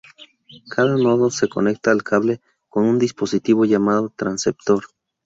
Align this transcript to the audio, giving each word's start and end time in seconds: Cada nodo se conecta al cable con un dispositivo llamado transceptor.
Cada 0.71 0.97
nodo 0.97 1.29
se 1.29 1.47
conecta 1.47 1.91
al 1.91 2.01
cable 2.01 2.41
con 2.69 2.85
un 2.85 2.97
dispositivo 2.97 3.65
llamado 3.65 4.09
transceptor. 4.09 4.83